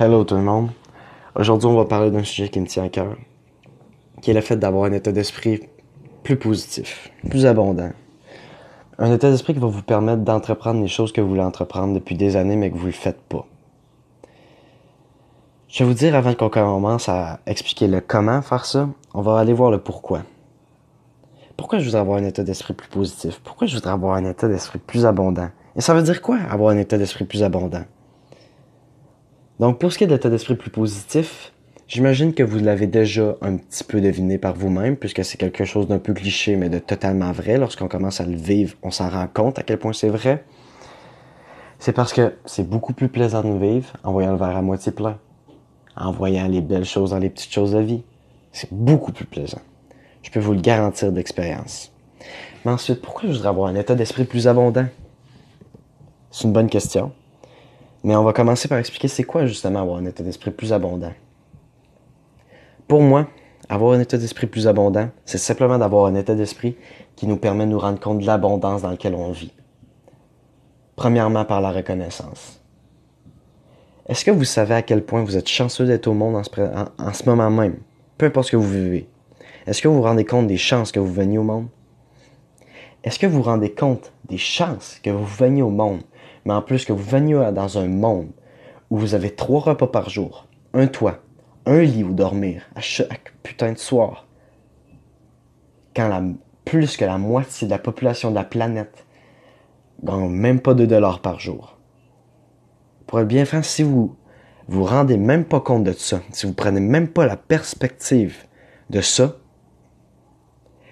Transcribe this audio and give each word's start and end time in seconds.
Hello 0.00 0.22
tout 0.22 0.36
le 0.36 0.42
monde. 0.42 0.70
Aujourd'hui, 1.34 1.66
on 1.66 1.74
va 1.74 1.84
parler 1.84 2.12
d'un 2.12 2.22
sujet 2.22 2.48
qui 2.48 2.60
me 2.60 2.66
tient 2.66 2.84
à 2.84 2.88
cœur, 2.88 3.16
qui 4.22 4.30
est 4.30 4.34
le 4.34 4.40
fait 4.42 4.54
d'avoir 4.54 4.84
un 4.84 4.92
état 4.92 5.10
d'esprit 5.10 5.68
plus 6.22 6.36
positif, 6.36 7.10
plus 7.28 7.46
abondant. 7.46 7.90
Un 9.00 9.12
état 9.12 9.28
d'esprit 9.28 9.54
qui 9.54 9.58
va 9.58 9.66
vous 9.66 9.82
permettre 9.82 10.22
d'entreprendre 10.22 10.80
les 10.80 10.86
choses 10.86 11.10
que 11.10 11.20
vous 11.20 11.30
voulez 11.30 11.40
entreprendre 11.40 11.94
depuis 11.94 12.14
des 12.14 12.36
années, 12.36 12.54
mais 12.54 12.70
que 12.70 12.76
vous 12.76 12.82
ne 12.82 12.86
le 12.86 12.92
faites 12.92 13.20
pas. 13.22 13.44
Je 15.66 15.80
vais 15.80 15.90
vous 15.90 15.96
dire 15.96 16.14
avant 16.14 16.34
qu'on 16.34 16.48
commence 16.48 17.08
à 17.08 17.40
expliquer 17.44 17.88
le 17.88 18.00
comment 18.00 18.40
faire 18.40 18.66
ça, 18.66 18.88
on 19.14 19.20
va 19.20 19.40
aller 19.40 19.52
voir 19.52 19.72
le 19.72 19.80
pourquoi. 19.80 20.22
Pourquoi 21.56 21.80
je 21.80 21.86
voudrais 21.86 22.02
avoir 22.02 22.18
un 22.18 22.24
état 22.24 22.44
d'esprit 22.44 22.72
plus 22.72 22.88
positif? 22.88 23.40
Pourquoi 23.42 23.66
je 23.66 23.74
voudrais 23.74 23.90
avoir 23.90 24.14
un 24.14 24.26
état 24.26 24.46
d'esprit 24.46 24.78
plus 24.78 25.06
abondant? 25.06 25.48
Et 25.74 25.80
ça 25.80 25.92
veut 25.92 26.04
dire 26.04 26.22
quoi, 26.22 26.38
avoir 26.48 26.70
un 26.70 26.78
état 26.78 26.98
d'esprit 26.98 27.24
plus 27.24 27.42
abondant? 27.42 27.82
Donc, 29.60 29.80
pour 29.80 29.92
ce 29.92 29.98
qui 29.98 30.04
est 30.04 30.06
de 30.06 30.12
l'état 30.12 30.30
d'esprit 30.30 30.54
plus 30.54 30.70
positif, 30.70 31.52
j'imagine 31.88 32.32
que 32.32 32.44
vous 32.44 32.60
l'avez 32.60 32.86
déjà 32.86 33.36
un 33.40 33.56
petit 33.56 33.82
peu 33.82 34.00
deviné 34.00 34.38
par 34.38 34.54
vous-même, 34.54 34.96
puisque 34.96 35.24
c'est 35.24 35.36
quelque 35.36 35.64
chose 35.64 35.88
d'un 35.88 35.98
peu 35.98 36.14
cliché, 36.14 36.54
mais 36.54 36.68
de 36.68 36.78
totalement 36.78 37.32
vrai. 37.32 37.58
Lorsqu'on 37.58 37.88
commence 37.88 38.20
à 38.20 38.24
le 38.24 38.36
vivre, 38.36 38.76
on 38.82 38.92
s'en 38.92 39.08
rend 39.08 39.26
compte 39.26 39.58
à 39.58 39.62
quel 39.62 39.78
point 39.78 39.92
c'est 39.92 40.10
vrai. 40.10 40.44
C'est 41.80 41.92
parce 41.92 42.12
que 42.12 42.34
c'est 42.44 42.68
beaucoup 42.68 42.92
plus 42.92 43.08
plaisant 43.08 43.42
de 43.42 43.58
vivre 43.58 43.92
en 44.04 44.12
voyant 44.12 44.32
le 44.32 44.38
verre 44.38 44.56
à 44.56 44.62
moitié 44.62 44.92
plein, 44.92 45.18
en 45.96 46.12
voyant 46.12 46.46
les 46.46 46.60
belles 46.60 46.84
choses 46.84 47.10
dans 47.10 47.18
les 47.18 47.30
petites 47.30 47.52
choses 47.52 47.72
de 47.72 47.80
vie. 47.80 48.02
C'est 48.52 48.72
beaucoup 48.72 49.12
plus 49.12 49.26
plaisant. 49.26 49.60
Je 50.22 50.30
peux 50.30 50.40
vous 50.40 50.54
le 50.54 50.60
garantir 50.60 51.10
d'expérience. 51.12 51.92
Mais 52.64 52.72
ensuite, 52.72 53.00
pourquoi 53.00 53.28
je 53.28 53.34
voudrais 53.34 53.48
avoir 53.48 53.68
un 53.68 53.74
état 53.74 53.94
d'esprit 53.94 54.24
plus 54.24 54.46
abondant? 54.46 54.86
C'est 56.30 56.44
une 56.44 56.52
bonne 56.52 56.68
question. 56.68 57.12
Mais 58.04 58.14
on 58.14 58.24
va 58.24 58.32
commencer 58.32 58.68
par 58.68 58.78
expliquer 58.78 59.08
c'est 59.08 59.24
quoi 59.24 59.46
justement 59.46 59.82
avoir 59.82 59.98
un 59.98 60.04
état 60.04 60.22
d'esprit 60.22 60.50
plus 60.50 60.72
abondant. 60.72 61.12
Pour 62.86 63.02
moi, 63.02 63.26
avoir 63.68 63.92
un 63.92 64.00
état 64.00 64.16
d'esprit 64.16 64.46
plus 64.46 64.66
abondant, 64.66 65.10
c'est 65.24 65.38
simplement 65.38 65.78
d'avoir 65.78 66.06
un 66.06 66.14
état 66.14 66.34
d'esprit 66.34 66.76
qui 67.16 67.26
nous 67.26 67.36
permet 67.36 67.66
de 67.66 67.70
nous 67.70 67.78
rendre 67.78 68.00
compte 68.00 68.20
de 68.20 68.26
l'abondance 68.26 68.82
dans 68.82 68.90
laquelle 68.90 69.14
on 69.14 69.30
vit. 69.30 69.52
Premièrement 70.96 71.44
par 71.44 71.60
la 71.60 71.70
reconnaissance. 71.70 72.60
Est-ce 74.08 74.24
que 74.24 74.30
vous 74.30 74.44
savez 74.44 74.74
à 74.74 74.82
quel 74.82 75.04
point 75.04 75.22
vous 75.22 75.36
êtes 75.36 75.48
chanceux 75.48 75.84
d'être 75.84 76.06
au 76.06 76.14
monde 76.14 76.36
en 76.36 76.42
ce, 76.42 76.50
en 76.98 77.12
ce 77.12 77.28
moment 77.28 77.50
même, 77.50 77.76
peu 78.16 78.26
importe 78.26 78.46
ce 78.46 78.52
que 78.52 78.56
vous 78.56 78.70
vivez? 78.70 79.08
Est-ce 79.66 79.82
que 79.82 79.88
vous 79.88 79.96
vous 79.96 80.02
rendez 80.02 80.24
compte 80.24 80.46
des 80.46 80.56
chances 80.56 80.92
que 80.92 80.98
vous 80.98 81.12
veniez 81.12 81.36
au 81.36 81.42
monde? 81.42 81.66
Est-ce 83.04 83.18
que 83.18 83.26
vous 83.26 83.36
vous 83.36 83.42
rendez 83.42 83.72
compte 83.72 84.12
des 84.28 84.38
chances 84.38 84.98
que 85.02 85.10
vous 85.10 85.26
veniez 85.26 85.60
au 85.60 85.68
monde? 85.68 86.00
Mais 86.48 86.54
en 86.54 86.62
plus 86.62 86.86
que 86.86 86.94
vous 86.94 87.04
veniez 87.04 87.52
dans 87.52 87.76
un 87.76 87.88
monde 87.88 88.30
où 88.88 88.96
vous 88.96 89.14
avez 89.14 89.34
trois 89.34 89.60
repas 89.60 89.86
par 89.86 90.08
jour, 90.08 90.46
un 90.72 90.86
toit, 90.86 91.18
un 91.66 91.82
lit 91.82 92.02
où 92.02 92.14
dormir 92.14 92.62
à 92.74 92.80
chaque 92.80 93.34
putain 93.42 93.72
de 93.72 93.78
soir, 93.78 94.26
quand 95.94 96.08
la, 96.08 96.22
plus 96.64 96.96
que 96.96 97.04
la 97.04 97.18
moitié 97.18 97.66
de 97.66 97.70
la 97.70 97.78
population 97.78 98.30
de 98.30 98.34
la 98.34 98.44
planète 98.44 99.04
gagne 100.02 100.30
même 100.30 100.60
pas 100.60 100.72
2 100.72 100.86
dollars 100.86 101.20
par 101.20 101.38
jour. 101.38 101.76
Pour 103.06 103.20
être 103.20 103.28
bien 103.28 103.44
franc, 103.44 103.62
si 103.62 103.82
vous 103.82 104.16
vous 104.68 104.84
rendez 104.84 105.18
même 105.18 105.44
pas 105.44 105.60
compte 105.60 105.84
de 105.84 105.92
ça, 105.92 106.22
si 106.32 106.46
vous 106.46 106.54
prenez 106.54 106.80
même 106.80 107.08
pas 107.08 107.26
la 107.26 107.36
perspective 107.36 108.46
de 108.88 109.02
ça, 109.02 109.36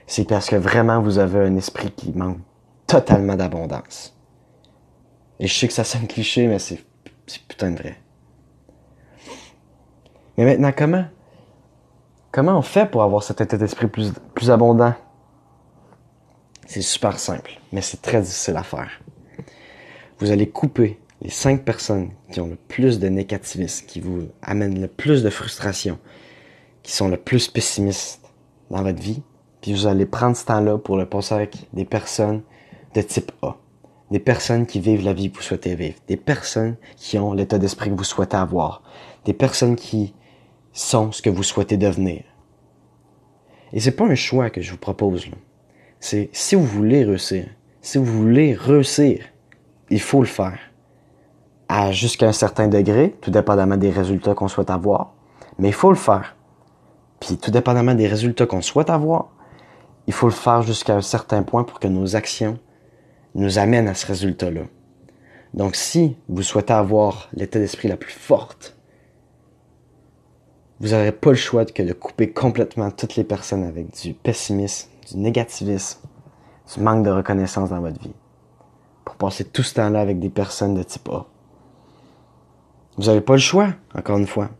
c'est 0.06 0.28
parce 0.28 0.50
que 0.50 0.56
vraiment 0.56 1.00
vous 1.00 1.18
avez 1.18 1.38
un 1.38 1.56
esprit 1.56 1.92
qui 1.92 2.12
manque 2.12 2.40
totalement 2.86 3.36
d'abondance. 3.36 4.15
Et 5.38 5.46
je 5.46 5.54
sais 5.54 5.68
que 5.68 5.74
ça 5.74 5.84
sonne 5.84 6.06
cliché, 6.06 6.46
mais 6.46 6.58
c'est, 6.58 6.82
putain 7.48 7.70
de 7.70 7.76
vrai. 7.76 8.00
Mais 10.36 10.44
maintenant, 10.44 10.72
comment? 10.76 11.04
Comment 12.32 12.58
on 12.58 12.62
fait 12.62 12.90
pour 12.90 13.02
avoir 13.02 13.22
cet 13.22 13.40
état 13.40 13.56
d'esprit 13.56 13.86
plus, 13.86 14.12
plus 14.34 14.50
abondant? 14.50 14.94
C'est 16.66 16.82
super 16.82 17.18
simple, 17.18 17.60
mais 17.72 17.80
c'est 17.80 18.02
très 18.02 18.20
difficile 18.20 18.56
à 18.56 18.62
faire. 18.62 18.90
Vous 20.18 20.30
allez 20.30 20.48
couper 20.48 20.98
les 21.22 21.30
cinq 21.30 21.64
personnes 21.64 22.10
qui 22.30 22.40
ont 22.40 22.48
le 22.48 22.56
plus 22.56 22.98
de 22.98 23.08
négativisme, 23.08 23.86
qui 23.86 24.00
vous 24.00 24.28
amènent 24.42 24.80
le 24.80 24.88
plus 24.88 25.22
de 25.22 25.30
frustration, 25.30 25.98
qui 26.82 26.92
sont 26.92 27.08
le 27.08 27.16
plus 27.16 27.48
pessimistes 27.48 28.20
dans 28.70 28.82
votre 28.82 29.00
vie, 29.00 29.22
puis 29.60 29.72
vous 29.72 29.86
allez 29.86 30.06
prendre 30.06 30.36
ce 30.36 30.44
temps-là 30.46 30.78
pour 30.78 30.96
le 30.96 31.06
passer 31.06 31.34
avec 31.34 31.68
des 31.72 31.84
personnes 31.84 32.42
de 32.94 33.02
type 33.02 33.32
A 33.42 33.56
des 34.10 34.18
personnes 34.18 34.66
qui 34.66 34.80
vivent 34.80 35.04
la 35.04 35.12
vie 35.12 35.30
que 35.30 35.36
vous 35.36 35.42
souhaitez 35.42 35.74
vivre, 35.74 35.96
des 36.06 36.16
personnes 36.16 36.76
qui 36.96 37.18
ont 37.18 37.32
l'état 37.32 37.58
d'esprit 37.58 37.90
que 37.90 37.96
vous 37.96 38.04
souhaitez 38.04 38.36
avoir, 38.36 38.82
des 39.24 39.32
personnes 39.32 39.76
qui 39.76 40.14
sont 40.72 41.10
ce 41.12 41.22
que 41.22 41.30
vous 41.30 41.42
souhaitez 41.42 41.76
devenir. 41.76 42.22
Et 43.72 43.80
c'est 43.80 43.92
pas 43.92 44.04
un 44.04 44.14
choix 44.14 44.50
que 44.50 44.60
je 44.60 44.70
vous 44.70 44.78
propose, 44.78 45.26
C'est 45.98 46.30
si 46.32 46.54
vous 46.54 46.64
voulez 46.64 47.04
réussir, 47.04 47.46
si 47.80 47.98
vous 47.98 48.04
voulez 48.04 48.54
réussir, 48.54 49.24
il 49.90 50.00
faut 50.00 50.20
le 50.20 50.26
faire. 50.26 50.58
À 51.68 51.90
jusqu'à 51.90 52.28
un 52.28 52.32
certain 52.32 52.68
degré, 52.68 53.16
tout 53.20 53.32
dépendamment 53.32 53.76
des 53.76 53.90
résultats 53.90 54.34
qu'on 54.34 54.46
souhaite 54.46 54.70
avoir, 54.70 55.14
mais 55.58 55.68
il 55.68 55.74
faut 55.74 55.90
le 55.90 55.96
faire. 55.96 56.36
Puis 57.18 57.38
tout 57.38 57.50
dépendamment 57.50 57.94
des 57.94 58.06
résultats 58.06 58.46
qu'on 58.46 58.62
souhaite 58.62 58.90
avoir, 58.90 59.30
il 60.06 60.12
faut 60.12 60.26
le 60.26 60.32
faire 60.32 60.62
jusqu'à 60.62 60.94
un 60.94 61.00
certain 61.00 61.42
point 61.42 61.64
pour 61.64 61.80
que 61.80 61.88
nos 61.88 62.14
actions 62.14 62.58
nous 63.36 63.58
amène 63.58 63.86
à 63.86 63.94
ce 63.94 64.06
résultat-là. 64.06 64.62
Donc 65.54 65.76
si 65.76 66.16
vous 66.28 66.42
souhaitez 66.42 66.72
avoir 66.72 67.28
l'état 67.34 67.58
d'esprit 67.58 67.88
la 67.88 67.96
plus 67.96 68.12
forte, 68.12 68.76
vous 70.80 70.88
n'aurez 70.88 71.12
pas 71.12 71.30
le 71.30 71.36
choix 71.36 71.64
que 71.64 71.82
de 71.82 71.92
couper 71.92 72.32
complètement 72.32 72.90
toutes 72.90 73.16
les 73.16 73.24
personnes 73.24 73.64
avec 73.64 73.94
du 74.02 74.14
pessimisme, 74.14 74.88
du 75.10 75.18
négativisme, 75.18 76.00
du 76.74 76.80
manque 76.82 77.04
de 77.04 77.10
reconnaissance 77.10 77.70
dans 77.70 77.80
votre 77.80 78.00
vie. 78.00 78.14
Pour 79.04 79.16
passer 79.16 79.44
tout 79.44 79.62
ce 79.62 79.74
temps-là 79.74 80.00
avec 80.00 80.18
des 80.18 80.30
personnes 80.30 80.74
de 80.74 80.82
type 80.82 81.08
A. 81.10 81.26
Vous 82.96 83.04
n'avez 83.04 83.20
pas 83.20 83.34
le 83.34 83.38
choix, 83.38 83.68
encore 83.94 84.18
une 84.18 84.26
fois. 84.26 84.50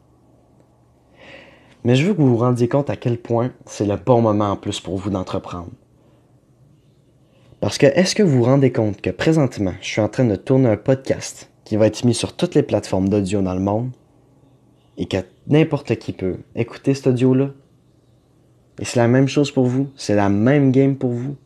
Mais 1.85 1.95
je 1.95 2.07
veux 2.07 2.15
que 2.15 2.21
vous 2.21 2.31
vous 2.31 2.37
rendiez 2.37 2.69
compte 2.69 2.91
à 2.91 2.97
quel 2.97 3.19
point 3.19 3.53
c'est 3.65 3.87
le 3.87 3.97
bon 3.97 4.21
moment 4.21 4.51
en 4.51 4.57
plus 4.57 4.81
pour 4.81 4.97
vous 4.97 5.11
d'entreprendre. 5.11 5.71
Parce 7.61 7.79
que 7.79 7.87
est-ce 7.87 8.15
que 8.15 8.23
vous 8.23 8.39
vous 8.39 8.45
rendez 8.45 8.71
compte 8.71 9.01
que 9.01 9.11
présentement, 9.11 9.75
je 9.81 9.87
suis 9.87 10.01
en 10.01 10.09
train 10.09 10.25
de 10.25 10.37
tourner 10.37 10.69
un 10.69 10.77
podcast 10.77 11.51
qui 11.65 11.77
va 11.77 11.87
être 11.87 12.05
mis 12.05 12.15
sur 12.15 12.37
toutes 12.37 12.55
les 12.55 12.63
plateformes 12.63 13.09
d'audio 13.09 13.43
dans 13.43 13.55
le 13.55 13.61
monde 13.61 13.91
et 14.99 15.07
que 15.07 15.19
n'importe 15.47 15.97
qui 15.97 16.13
peut 16.13 16.37
écouter 16.55 16.95
cet 16.95 17.09
audio-là? 17.09 17.51
Et 18.79 18.85
c'est 18.85 19.01
la 19.01 19.09
même 19.09 19.27
chose 19.27 19.51
pour 19.51 19.67
vous? 19.67 19.89
C'est 19.97 20.15
la 20.15 20.29
même 20.29 20.71
game 20.71 20.97
pour 20.97 21.11
vous? 21.11 21.37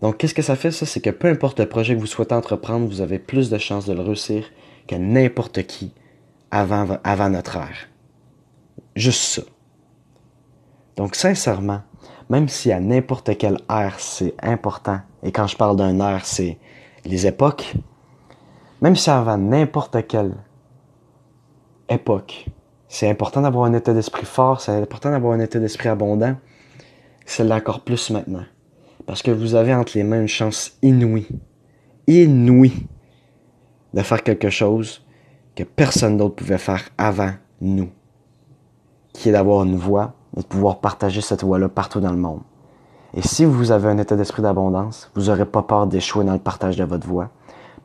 Donc, 0.00 0.18
qu'est-ce 0.18 0.34
que 0.34 0.42
ça 0.42 0.56
fait, 0.56 0.72
ça? 0.72 0.84
C'est 0.84 1.00
que 1.00 1.10
peu 1.10 1.28
importe 1.28 1.60
le 1.60 1.68
projet 1.68 1.94
que 1.94 2.00
vous 2.00 2.06
souhaitez 2.06 2.34
entreprendre, 2.34 2.88
vous 2.88 3.00
avez 3.00 3.20
plus 3.20 3.50
de 3.50 3.58
chances 3.58 3.86
de 3.86 3.92
le 3.92 4.00
réussir 4.00 4.50
que 4.88 4.96
n'importe 4.96 5.62
qui 5.62 5.92
avant, 6.50 6.98
avant 7.04 7.30
notre 7.30 7.56
ère. 7.56 7.88
Juste 8.96 9.22
ça. 9.22 9.42
Donc, 10.96 11.14
sincèrement, 11.14 11.82
même 12.30 12.48
si 12.48 12.72
à 12.72 12.80
n'importe 12.80 13.36
quelle 13.36 13.58
ère 13.68 13.98
c'est 13.98 14.34
important, 14.42 15.00
et 15.22 15.32
quand 15.32 15.46
je 15.46 15.56
parle 15.56 15.76
d'un 15.76 16.00
ère, 16.00 16.24
c'est 16.24 16.58
les 17.04 17.26
époques, 17.26 17.74
même 18.80 18.96
si 18.96 19.10
avant 19.10 19.38
n'importe 19.38 20.06
quelle 20.06 20.34
époque, 21.88 22.46
c'est 22.88 23.08
important 23.08 23.42
d'avoir 23.42 23.64
un 23.64 23.72
état 23.74 23.94
d'esprit 23.94 24.26
fort, 24.26 24.60
c'est 24.60 24.72
important 24.72 25.10
d'avoir 25.10 25.34
un 25.34 25.40
état 25.40 25.58
d'esprit 25.58 25.88
abondant, 25.88 26.36
c'est 27.24 27.50
encore 27.50 27.80
plus 27.80 28.10
maintenant. 28.10 28.44
Parce 29.06 29.22
que 29.22 29.30
vous 29.30 29.54
avez 29.54 29.74
entre 29.74 29.92
les 29.96 30.04
mains 30.04 30.20
une 30.20 30.28
chance 30.28 30.72
inouïe, 30.82 31.28
inouïe, 32.06 32.86
de 33.94 34.02
faire 34.02 34.22
quelque 34.22 34.50
chose 34.50 35.04
que 35.54 35.64
personne 35.64 36.16
d'autre 36.16 36.36
pouvait 36.36 36.58
faire 36.58 36.88
avant 36.98 37.32
nous, 37.60 37.90
qui 39.12 39.28
est 39.28 39.32
d'avoir 39.32 39.64
une 39.64 39.76
voix, 39.76 40.14
et 40.36 40.40
de 40.40 40.46
pouvoir 40.46 40.80
partager 40.80 41.20
cette 41.20 41.44
voie-là 41.44 41.68
partout 41.68 42.00
dans 42.00 42.12
le 42.12 42.18
monde. 42.18 42.40
Et 43.14 43.22
si 43.22 43.44
vous 43.44 43.70
avez 43.70 43.88
un 43.88 43.98
état 43.98 44.16
d'esprit 44.16 44.42
d'abondance, 44.42 45.10
vous 45.14 45.26
n'aurez 45.26 45.44
pas 45.44 45.62
peur 45.62 45.86
d'échouer 45.86 46.24
dans 46.24 46.32
le 46.32 46.38
partage 46.38 46.76
de 46.76 46.84
votre 46.84 47.06
voix, 47.06 47.30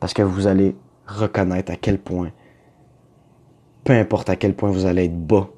parce 0.00 0.14
que 0.14 0.22
vous 0.22 0.46
allez 0.46 0.76
reconnaître 1.06 1.70
à 1.70 1.76
quel 1.76 1.98
point, 1.98 2.30
peu 3.84 3.92
importe 3.92 4.30
à 4.30 4.36
quel 4.36 4.54
point 4.54 4.70
vous 4.70 4.86
allez 4.86 5.04
être 5.04 5.26
bas 5.26 5.48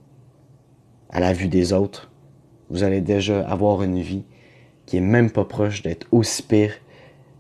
à 1.11 1.21
la 1.21 1.33
vue 1.33 1.49
des 1.49 1.73
autres, 1.73 2.11
vous 2.69 2.83
allez 2.83 3.01
déjà 3.01 3.49
avoir 3.49 3.83
une 3.83 4.01
vie 4.01 4.25
qui 4.87 4.97
est 4.97 5.01
même 5.01 5.31
pas 5.31 5.45
proche 5.45 5.83
d'être 5.83 6.07
aussi 6.13 6.43
pire 6.43 6.73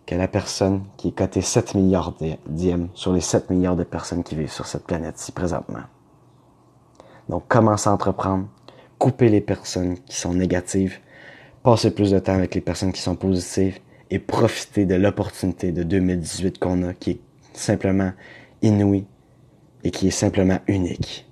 que 0.06 0.14
la 0.14 0.28
personne 0.28 0.82
qui 0.96 1.08
est 1.08 1.12
cotée 1.12 1.40
7 1.40 1.74
milliards 1.74 2.14
d'IM 2.48 2.88
sur 2.94 3.12
les 3.12 3.20
7 3.20 3.50
milliards 3.50 3.76
de 3.76 3.84
personnes 3.84 4.24
qui 4.24 4.34
vivent 4.34 4.50
sur 4.50 4.66
cette 4.66 4.84
planète-ci 4.84 5.30
présentement. 5.30 5.82
Donc, 7.28 7.44
commencez 7.46 7.88
à 7.88 7.92
entreprendre, 7.92 8.46
couper 9.00 9.30
les 9.30 9.40
personnes 9.40 9.98
qui 10.04 10.16
sont 10.16 10.34
négatives, 10.34 10.98
passer 11.62 11.90
plus 11.90 12.10
de 12.10 12.18
temps 12.18 12.34
avec 12.34 12.54
les 12.54 12.60
personnes 12.60 12.92
qui 12.92 13.00
sont 13.00 13.16
positives 13.16 13.78
et 14.10 14.18
profiter 14.18 14.84
de 14.84 14.94
l'opportunité 14.94 15.72
de 15.72 15.82
2018 15.82 16.58
qu'on 16.58 16.82
a, 16.82 16.92
qui 16.92 17.12
est 17.12 17.20
simplement 17.54 18.12
inouïe, 18.60 19.06
et 19.82 19.90
qui 19.90 20.08
est 20.08 20.12
simplement 20.12 20.58
unique. 20.68 21.29